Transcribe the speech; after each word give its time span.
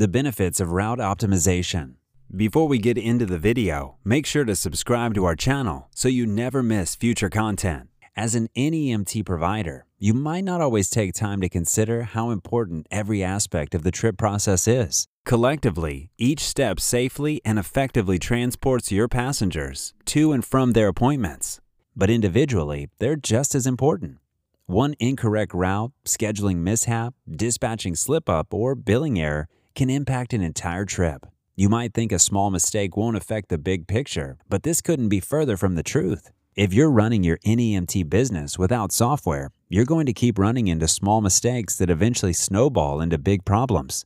The 0.00 0.08
benefits 0.08 0.60
of 0.60 0.72
route 0.72 0.96
optimization. 0.96 1.96
Before 2.34 2.66
we 2.66 2.78
get 2.78 2.96
into 2.96 3.26
the 3.26 3.38
video, 3.38 3.98
make 4.02 4.24
sure 4.24 4.46
to 4.46 4.56
subscribe 4.56 5.12
to 5.12 5.26
our 5.26 5.36
channel 5.36 5.90
so 5.94 6.08
you 6.08 6.24
never 6.24 6.62
miss 6.62 6.94
future 6.94 7.28
content. 7.28 7.90
As 8.16 8.34
an 8.34 8.48
NEMT 8.56 9.26
provider, 9.26 9.84
you 9.98 10.14
might 10.14 10.44
not 10.44 10.62
always 10.62 10.88
take 10.88 11.12
time 11.12 11.42
to 11.42 11.50
consider 11.50 12.04
how 12.04 12.30
important 12.30 12.86
every 12.90 13.22
aspect 13.22 13.74
of 13.74 13.82
the 13.82 13.90
trip 13.90 14.16
process 14.16 14.66
is. 14.66 15.06
Collectively, 15.26 16.10
each 16.16 16.40
step 16.40 16.80
safely 16.80 17.42
and 17.44 17.58
effectively 17.58 18.18
transports 18.18 18.90
your 18.90 19.06
passengers 19.06 19.92
to 20.06 20.32
and 20.32 20.46
from 20.46 20.72
their 20.72 20.88
appointments. 20.88 21.60
But 21.94 22.08
individually, 22.08 22.88
they're 23.00 23.16
just 23.16 23.54
as 23.54 23.66
important. 23.66 24.16
One 24.64 24.94
incorrect 24.98 25.52
route, 25.52 25.92
scheduling 26.06 26.60
mishap, 26.62 27.12
dispatching 27.30 27.96
slip 27.96 28.30
up, 28.30 28.54
or 28.54 28.74
billing 28.74 29.20
error 29.20 29.46
can 29.74 29.90
impact 29.90 30.32
an 30.32 30.42
entire 30.42 30.84
trip. 30.84 31.26
You 31.56 31.68
might 31.68 31.92
think 31.92 32.12
a 32.12 32.18
small 32.18 32.50
mistake 32.50 32.96
won't 32.96 33.16
affect 33.16 33.48
the 33.48 33.58
big 33.58 33.86
picture, 33.86 34.38
but 34.48 34.62
this 34.62 34.80
couldn't 34.80 35.10
be 35.10 35.20
further 35.20 35.56
from 35.56 35.74
the 35.74 35.82
truth. 35.82 36.30
If 36.56 36.74
you're 36.74 36.90
running 36.90 37.22
your 37.22 37.38
NEMT 37.38 38.10
business 38.10 38.58
without 38.58 38.92
software, 38.92 39.50
you're 39.68 39.84
going 39.84 40.06
to 40.06 40.12
keep 40.12 40.38
running 40.38 40.68
into 40.68 40.88
small 40.88 41.20
mistakes 41.20 41.76
that 41.76 41.90
eventually 41.90 42.32
snowball 42.32 43.00
into 43.00 43.18
big 43.18 43.44
problems. 43.44 44.04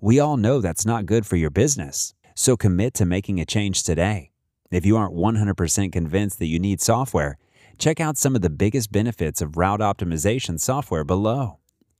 We 0.00 0.18
all 0.18 0.36
know 0.36 0.60
that's 0.60 0.86
not 0.86 1.06
good 1.06 1.26
for 1.26 1.36
your 1.36 1.50
business, 1.50 2.14
so 2.34 2.56
commit 2.56 2.94
to 2.94 3.04
making 3.04 3.40
a 3.40 3.44
change 3.44 3.82
today. 3.82 4.30
If 4.70 4.86
you 4.86 4.96
aren't 4.96 5.14
100% 5.14 5.92
convinced 5.92 6.38
that 6.38 6.46
you 6.46 6.58
need 6.58 6.80
software, 6.80 7.38
check 7.78 8.00
out 8.00 8.16
some 8.16 8.34
of 8.34 8.42
the 8.42 8.50
biggest 8.50 8.90
benefits 8.90 9.42
of 9.42 9.56
route 9.56 9.80
optimization 9.80 10.58
software 10.58 11.04
below. 11.04 11.58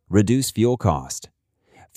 Reduce 0.08 0.50
fuel 0.50 0.76
cost. 0.76 1.28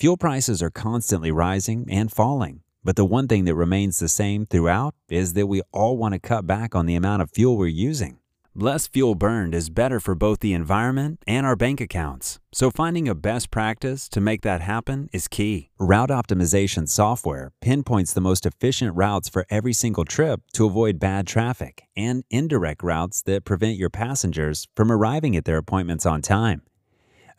Fuel 0.00 0.16
prices 0.16 0.62
are 0.62 0.70
constantly 0.70 1.32
rising 1.32 1.84
and 1.90 2.12
falling. 2.12 2.60
But 2.84 2.94
the 2.94 3.04
one 3.04 3.26
thing 3.26 3.46
that 3.46 3.56
remains 3.56 3.98
the 3.98 4.08
same 4.08 4.46
throughout 4.46 4.94
is 5.08 5.32
that 5.32 5.48
we 5.48 5.60
all 5.72 5.96
want 5.96 6.12
to 6.12 6.20
cut 6.20 6.46
back 6.46 6.76
on 6.76 6.86
the 6.86 6.94
amount 6.94 7.20
of 7.20 7.32
fuel 7.32 7.56
we're 7.56 7.66
using. 7.66 8.20
Less 8.54 8.86
fuel 8.86 9.16
burned 9.16 9.56
is 9.56 9.70
better 9.70 9.98
for 9.98 10.14
both 10.14 10.38
the 10.38 10.52
environment 10.52 11.18
and 11.26 11.44
our 11.44 11.56
bank 11.56 11.80
accounts. 11.80 12.38
So 12.52 12.70
finding 12.70 13.08
a 13.08 13.14
best 13.16 13.50
practice 13.50 14.08
to 14.10 14.20
make 14.20 14.42
that 14.42 14.60
happen 14.60 15.08
is 15.12 15.26
key. 15.26 15.70
Route 15.80 16.10
optimization 16.10 16.88
software 16.88 17.50
pinpoints 17.60 18.12
the 18.12 18.20
most 18.20 18.46
efficient 18.46 18.94
routes 18.94 19.28
for 19.28 19.46
every 19.50 19.72
single 19.72 20.04
trip 20.04 20.42
to 20.52 20.66
avoid 20.66 21.00
bad 21.00 21.26
traffic 21.26 21.88
and 21.96 22.22
indirect 22.30 22.84
routes 22.84 23.20
that 23.22 23.44
prevent 23.44 23.76
your 23.76 23.90
passengers 23.90 24.68
from 24.76 24.92
arriving 24.92 25.34
at 25.34 25.44
their 25.44 25.56
appointments 25.56 26.06
on 26.06 26.22
time. 26.22 26.62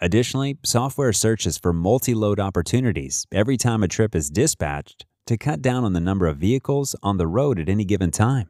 Additionally, 0.02 0.58
software 0.64 1.11
searches 1.11 1.58
for 1.58 1.73
multi-load 1.73 2.39
opportunities 2.39 3.25
every 3.31 3.58
time 3.58 3.83
a 3.83 3.88
trip 3.88 4.16
is 4.16 4.30
dispatched 4.30 5.05
to 5.25 5.38
cut 5.38 5.61
down 5.61 5.83
on 5.83 5.94
the 5.94 6.00
number 6.00 6.25
of 6.25 6.38
vehicles 6.38 6.95
on 7.03 7.17
the 7.17 7.28
road 7.28 7.59
at 7.59 7.67
any 7.67 7.83
given 7.83 8.09
time. 8.09 8.50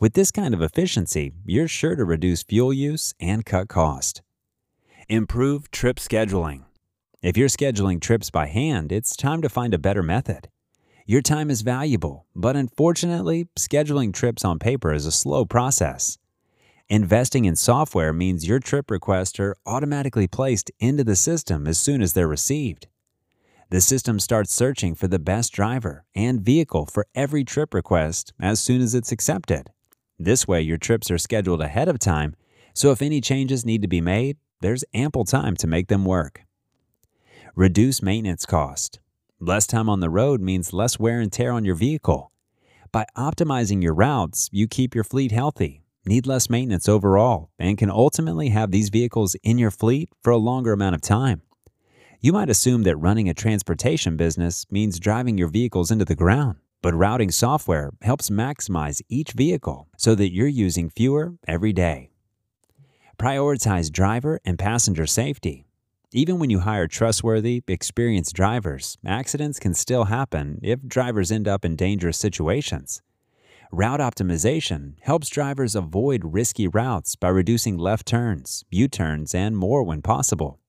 With 0.00 0.14
this 0.14 0.32
kind 0.32 0.52
of 0.52 0.60
efficiency, 0.60 1.32
you're 1.46 1.68
sure 1.68 1.94
to 1.94 2.04
reduce 2.04 2.42
fuel 2.42 2.72
use 2.72 3.14
and 3.20 3.46
cut 3.46 3.68
cost. 3.68 4.22
Improve 5.08 5.70
trip 5.70 5.96
scheduling. 5.96 6.64
If 7.22 7.36
you're 7.36 7.48
scheduling 7.48 8.00
trips 8.00 8.30
by 8.30 8.46
hand, 8.46 8.90
it's 8.90 9.16
time 9.16 9.42
to 9.42 9.48
find 9.48 9.72
a 9.72 9.78
better 9.78 10.02
method. 10.02 10.48
Your 11.06 11.22
time 11.22 11.50
is 11.50 11.62
valuable, 11.62 12.26
but 12.34 12.56
unfortunately, 12.56 13.46
scheduling 13.56 14.12
trips 14.12 14.44
on 14.44 14.58
paper 14.58 14.92
is 14.92 15.06
a 15.06 15.12
slow 15.12 15.44
process. 15.44 16.18
Investing 16.90 17.46
in 17.46 17.56
software 17.56 18.12
means 18.12 18.46
your 18.46 18.58
trip 18.58 18.90
requests 18.90 19.40
are 19.40 19.56
automatically 19.64 20.28
placed 20.28 20.70
into 20.78 21.02
the 21.02 21.16
system 21.16 21.66
as 21.66 21.78
soon 21.78 22.02
as 22.02 22.12
they're 22.12 22.28
received. 22.28 22.88
The 23.70 23.80
system 23.80 24.20
starts 24.20 24.52
searching 24.52 24.94
for 24.94 25.08
the 25.08 25.18
best 25.18 25.50
driver 25.54 26.04
and 26.14 26.42
vehicle 26.42 26.84
for 26.84 27.06
every 27.14 27.42
trip 27.42 27.72
request 27.72 28.34
as 28.38 28.60
soon 28.60 28.82
as 28.82 28.94
it's 28.94 29.12
accepted. 29.12 29.70
This 30.18 30.46
way, 30.46 30.60
your 30.60 30.76
trips 30.76 31.10
are 31.10 31.16
scheduled 31.16 31.62
ahead 31.62 31.88
of 31.88 31.98
time, 31.98 32.36
so 32.74 32.90
if 32.90 33.00
any 33.00 33.22
changes 33.22 33.64
need 33.64 33.80
to 33.80 33.88
be 33.88 34.02
made, 34.02 34.36
there's 34.60 34.84
ample 34.92 35.24
time 35.24 35.56
to 35.56 35.66
make 35.66 35.88
them 35.88 36.04
work. 36.04 36.42
Reduce 37.56 38.02
maintenance 38.02 38.44
cost. 38.44 39.00
Less 39.40 39.66
time 39.66 39.88
on 39.88 40.00
the 40.00 40.10
road 40.10 40.42
means 40.42 40.74
less 40.74 40.98
wear 40.98 41.20
and 41.20 41.32
tear 41.32 41.50
on 41.50 41.64
your 41.64 41.76
vehicle. 41.76 42.30
By 42.92 43.06
optimizing 43.16 43.82
your 43.82 43.94
routes, 43.94 44.50
you 44.52 44.68
keep 44.68 44.94
your 44.94 45.04
fleet 45.04 45.32
healthy, 45.32 45.83
need 46.06 46.26
less 46.26 46.50
maintenance 46.50 46.88
overall, 46.88 47.50
and 47.58 47.78
can 47.78 47.90
ultimately 47.90 48.50
have 48.50 48.70
these 48.70 48.88
vehicles 48.88 49.36
in 49.42 49.58
your 49.58 49.70
fleet 49.70 50.08
for 50.22 50.30
a 50.30 50.36
longer 50.36 50.72
amount 50.72 50.94
of 50.94 51.02
time. 51.02 51.42
You 52.20 52.32
might 52.32 52.48
assume 52.48 52.84
that 52.84 52.96
running 52.96 53.28
a 53.28 53.34
transportation 53.34 54.16
business 54.16 54.66
means 54.70 54.98
driving 54.98 55.36
your 55.36 55.48
vehicles 55.48 55.90
into 55.90 56.04
the 56.04 56.14
ground, 56.14 56.56
but 56.82 56.94
routing 56.94 57.30
software 57.30 57.90
helps 58.02 58.30
maximize 58.30 59.02
each 59.08 59.32
vehicle 59.32 59.88
so 59.96 60.14
that 60.14 60.32
you're 60.32 60.46
using 60.46 60.88
fewer 60.88 61.34
every 61.46 61.72
day. 61.72 62.10
Prioritize 63.18 63.92
driver 63.92 64.40
and 64.44 64.58
passenger 64.58 65.06
safety. 65.06 65.66
Even 66.12 66.38
when 66.38 66.48
you 66.48 66.60
hire 66.60 66.86
trustworthy, 66.86 67.62
experienced 67.66 68.34
drivers, 68.34 68.96
accidents 69.04 69.58
can 69.58 69.74
still 69.74 70.04
happen 70.04 70.60
if 70.62 70.86
drivers 70.86 71.32
end 71.32 71.48
up 71.48 71.64
in 71.64 71.76
dangerous 71.76 72.16
situations. 72.16 73.02
Route 73.76 73.98
optimization 73.98 74.92
helps 75.00 75.28
drivers 75.28 75.74
avoid 75.74 76.32
risky 76.32 76.68
routes 76.68 77.16
by 77.16 77.26
reducing 77.26 77.76
left 77.76 78.06
turns, 78.06 78.64
U 78.70 78.86
turns, 78.86 79.34
and 79.34 79.56
more 79.56 79.82
when 79.82 80.00
possible. 80.00 80.60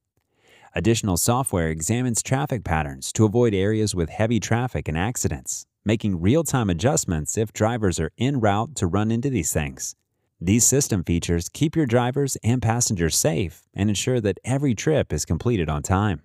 Additional 0.73 1.15
software 1.15 1.69
examines 1.69 2.23
traffic 2.23 2.63
patterns 2.63 3.13
to 3.13 3.23
avoid 3.23 3.53
areas 3.53 3.94
with 3.94 4.09
heavy 4.09 4.39
traffic 4.39 4.88
and 4.88 4.97
accidents, 4.97 5.67
making 5.85 6.19
real-time 6.19 6.67
adjustments 6.67 7.38
if 7.38 7.53
drivers 7.53 7.99
are 7.99 8.09
en 8.17 8.39
route 8.39 8.75
to 8.77 8.88
run 8.88 9.11
into 9.11 9.29
these 9.29 9.53
things. 9.53 9.95
These 10.41 10.65
system 10.65 11.03
features 11.03 11.47
keep 11.47 11.75
your 11.75 11.85
drivers 11.85 12.38
and 12.44 12.59
passengers 12.59 13.15
safe 13.15 13.67
and 13.75 13.88
ensure 13.88 14.19
that 14.21 14.39
every 14.44 14.73
trip 14.73 15.13
is 15.13 15.25
completed 15.25 15.69
on 15.69 15.83
time. 15.83 16.23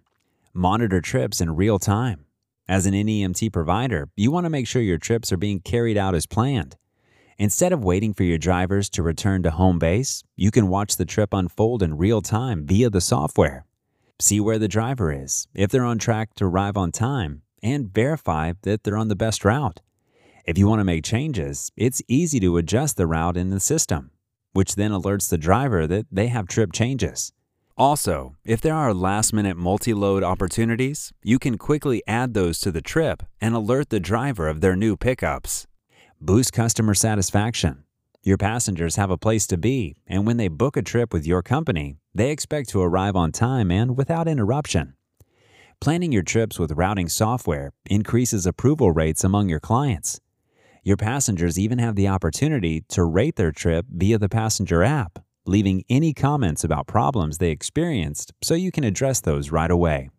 Monitor 0.55 1.03
trips 1.03 1.43
in 1.43 1.57
real 1.57 1.79
time. 1.79 2.25
As 2.71 2.87
an 2.87 2.95
NEMT 2.95 3.53
provider, 3.53 4.11
you 4.15 4.31
want 4.31 4.45
to 4.45 4.49
make 4.49 4.69
sure 4.69 4.81
your 4.81 4.97
trips 4.97 5.33
are 5.33 5.37
being 5.37 5.59
carried 5.59 5.97
out 5.97 6.15
as 6.15 6.25
planned. 6.25 6.77
Instead 7.37 7.73
of 7.73 7.83
waiting 7.83 8.15
for 8.15 8.23
your 8.23 8.39
drivers 8.39 8.89
to 8.91 9.03
return 9.03 9.43
to 9.43 9.51
home 9.51 9.81
base, 9.81 10.23
you 10.37 10.53
can 10.53 10.69
watch 10.69 10.97
the 10.97 11.05
trip 11.05 11.35
unfold 11.35 11.83
in 11.83 11.99
real 11.99 12.23
time 12.23 12.65
via 12.65 12.89
the 12.89 13.01
software 13.01 13.67
see 14.21 14.39
where 14.39 14.59
the 14.59 14.69
driver 14.69 15.11
is, 15.11 15.49
if 15.53 15.71
they're 15.71 15.85
on 15.85 15.99
track 15.99 16.35
to 16.35 16.45
arrive 16.45 16.77
on 16.77 16.93
time, 16.93 17.43
and 17.61 17.93
verify 17.93 18.53
that 18.63 18.85
they're 18.85 18.97
on 18.97 19.09
the 19.09 19.17
best 19.17 19.45
route. 19.45 19.81
If 20.45 20.57
you 20.57 20.69
want 20.69 20.79
to 20.79 20.85
make 20.85 21.03
changes, 21.03 21.73
it's 21.77 22.03
easy 22.07 22.39
to 22.39 22.59
adjust 22.59 22.97
the 22.97 23.07
route 23.07 23.37
in 23.37 23.51
the 23.51 23.59
system, 23.59 24.13
which 24.53 24.77
then 24.77 24.93
alerts 24.93 25.29
the 25.29 25.39
driver 25.39 25.89
that 25.89 26.07
they 26.13 26.29
have 26.29 26.47
trip 26.47 26.71
changes. 26.71 27.33
Also, 27.81 28.37
if 28.45 28.61
there 28.61 28.75
are 28.75 28.93
last 28.93 29.33
minute 29.33 29.57
multi 29.57 29.95
load 29.95 30.23
opportunities, 30.23 31.15
you 31.23 31.39
can 31.39 31.57
quickly 31.57 32.03
add 32.07 32.35
those 32.35 32.61
to 32.61 32.71
the 32.71 32.83
trip 32.83 33.23
and 33.41 33.55
alert 33.55 33.89
the 33.89 33.99
driver 33.99 34.49
of 34.49 34.61
their 34.61 34.77
new 34.77 34.99
pickups. 34.99 35.67
Boost 36.21 36.53
customer 36.53 36.93
satisfaction. 36.93 37.85
Your 38.23 38.37
passengers 38.37 38.97
have 38.97 39.09
a 39.09 39.17
place 39.17 39.47
to 39.47 39.57
be, 39.57 39.97
and 40.07 40.27
when 40.27 40.37
they 40.37 40.49
book 40.49 40.77
a 40.77 40.83
trip 40.83 41.15
with 41.15 41.27
your 41.27 41.41
company, 41.41 41.97
they 42.15 42.31
expect 42.31 42.69
to 42.69 42.83
arrive 42.83 43.17
on 43.17 43.33
time 43.33 43.71
and 43.71 43.97
without 43.97 44.29
interruption. 44.29 44.93
Planning 45.81 46.13
your 46.13 46.23
trips 46.23 46.59
with 46.59 46.73
routing 46.73 47.09
software 47.09 47.73
increases 47.87 48.45
approval 48.45 48.93
rates 48.93 49.25
among 49.25 49.49
your 49.49 49.59
clients. 49.59 50.21
Your 50.85 50.99
passengers 50.99 51.59
even 51.59 51.79
have 51.79 51.97
the 51.97 52.09
opportunity 52.09 52.85
to 52.91 53.05
rate 53.05 53.37
their 53.37 53.53
trip 53.53 53.87
via 53.89 54.19
the 54.19 54.29
passenger 54.29 54.83
app, 54.83 55.21
leaving 55.47 55.85
any 55.89 56.13
comments 56.13 56.65
about 56.65 56.87
problems 56.87 57.39
they 57.39 57.51
experienced 57.51 58.33
so 58.43 58.55
you 58.55 58.71
can 58.71 58.85
address 58.85 59.21
those 59.21 59.51
right 59.51 59.71
away. 59.71 60.11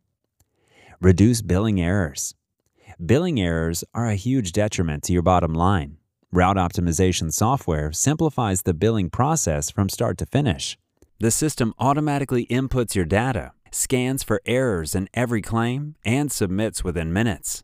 Reduce 0.99 1.41
billing 1.41 1.81
errors. 1.81 2.35
Billing 3.03 3.39
errors 3.39 3.83
are 3.93 4.07
a 4.07 4.15
huge 4.15 4.51
detriment 4.51 5.03
to 5.03 5.13
your 5.13 5.21
bottom 5.21 5.53
line. 5.53 5.97
Route 6.31 6.57
optimization 6.57 7.33
software 7.33 7.91
simplifies 7.91 8.61
the 8.61 8.73
billing 8.73 9.09
process 9.09 9.69
from 9.69 9.89
start 9.89 10.17
to 10.19 10.25
finish. 10.25 10.77
The 11.19 11.31
system 11.31 11.73
automatically 11.77 12.45
inputs 12.47 12.95
your 12.95 13.05
data, 13.05 13.51
scans 13.71 14.23
for 14.23 14.41
errors 14.45 14.95
in 14.95 15.09
every 15.13 15.41
claim, 15.41 15.95
and 16.05 16.31
submits 16.31 16.83
within 16.83 17.11
minutes. 17.11 17.63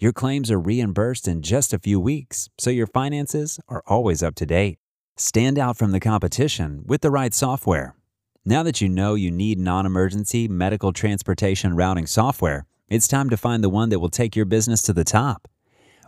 Your 0.00 0.12
claims 0.12 0.50
are 0.50 0.58
reimbursed 0.58 1.26
in 1.26 1.42
just 1.42 1.72
a 1.72 1.78
few 1.78 1.98
weeks, 1.98 2.48
so 2.58 2.70
your 2.70 2.86
finances 2.86 3.58
are 3.68 3.82
always 3.86 4.22
up 4.22 4.34
to 4.36 4.46
date. 4.46 4.78
Stand 5.18 5.58
out 5.58 5.78
from 5.78 5.92
the 5.92 6.00
competition 6.00 6.82
with 6.84 7.00
the 7.00 7.10
right 7.10 7.32
software. 7.32 7.96
Now 8.44 8.62
that 8.62 8.82
you 8.82 8.88
know 8.90 9.14
you 9.14 9.30
need 9.30 9.58
non 9.58 9.86
emergency 9.86 10.46
medical 10.46 10.92
transportation 10.92 11.74
routing 11.74 12.06
software, 12.06 12.66
it's 12.90 13.08
time 13.08 13.30
to 13.30 13.38
find 13.38 13.64
the 13.64 13.70
one 13.70 13.88
that 13.88 13.98
will 13.98 14.10
take 14.10 14.36
your 14.36 14.44
business 14.44 14.82
to 14.82 14.92
the 14.92 15.04
top. 15.04 15.48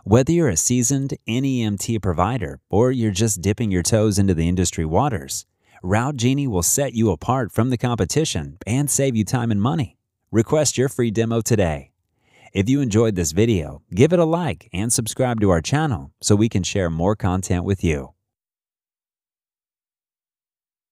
Whether 0.03 0.31
you're 0.31 0.49
a 0.49 0.55
seasoned 0.55 1.15
NEMT 1.27 2.03
provider 2.03 2.59
or 2.69 2.91
you're 2.91 3.09
just 3.09 3.41
dipping 3.41 3.71
your 3.71 3.81
toes 3.81 4.19
into 4.19 4.35
the 4.35 4.47
industry 4.47 4.85
waters, 4.85 5.47
Route 5.81 6.15
Genie 6.15 6.47
will 6.47 6.61
set 6.61 6.93
you 6.93 7.09
apart 7.09 7.51
from 7.51 7.71
the 7.71 7.79
competition 7.79 8.59
and 8.67 8.91
save 8.91 9.15
you 9.15 9.25
time 9.25 9.49
and 9.49 9.59
money. 9.59 9.97
Request 10.31 10.77
your 10.77 10.87
free 10.87 11.09
demo 11.09 11.41
today. 11.41 11.89
If 12.53 12.69
you 12.69 12.79
enjoyed 12.79 13.15
this 13.15 13.31
video, 13.31 13.81
give 13.91 14.13
it 14.13 14.19
a 14.19 14.25
like 14.25 14.69
and 14.71 14.93
subscribe 14.93 15.41
to 15.41 15.49
our 15.49 15.61
channel 15.61 16.11
so 16.21 16.35
we 16.35 16.47
can 16.47 16.61
share 16.61 16.91
more 16.91 17.15
content 17.15 17.63
with 17.63 17.83
you. 17.83 18.13